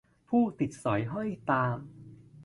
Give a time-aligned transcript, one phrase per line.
[0.29, 1.77] ผู้ติดสอยห้อยตาม